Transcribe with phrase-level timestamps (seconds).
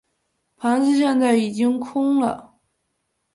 [0.57, 2.55] 盘子现在已经空了。